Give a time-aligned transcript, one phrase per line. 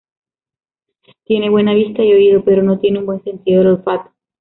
[1.25, 4.11] Tiene buena vista y oído, pero no tiene un buen sentido del olfato.